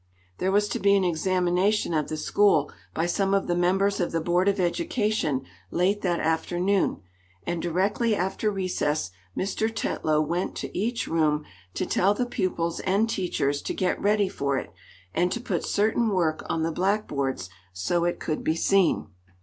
[0.39, 4.11] There was to be an examination of the school by some of the members of
[4.11, 7.01] the Board of Education late that afternoon,
[7.45, 9.69] and, directly after recess, Mr.
[9.71, 11.45] Tetlow went to each room
[11.75, 14.73] to tell the pupils and teachers to get ready for it,
[15.13, 19.05] and to put certain work on the blackboards, so it could be seen.